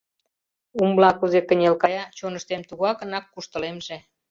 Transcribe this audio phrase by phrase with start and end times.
[0.81, 3.97] Умла кузе кынел кая, чоныштем тугакынак куштылемже.